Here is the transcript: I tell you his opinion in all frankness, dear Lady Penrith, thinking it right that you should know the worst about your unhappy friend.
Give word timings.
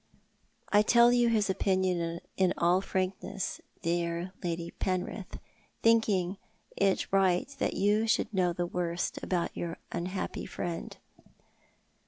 I 0.69 0.81
tell 0.81 1.13
you 1.13 1.29
his 1.29 1.47
opinion 1.47 2.21
in 2.35 2.55
all 2.57 2.81
frankness, 2.81 3.61
dear 3.83 4.33
Lady 4.41 4.71
Penrith, 4.71 5.37
thinking 5.83 6.37
it 6.75 7.13
right 7.13 7.47
that 7.59 7.75
you 7.75 8.07
should 8.07 8.33
know 8.33 8.51
the 8.51 8.65
worst 8.65 9.19
about 9.21 9.55
your 9.55 9.77
unhappy 9.91 10.47
friend. 10.47 10.97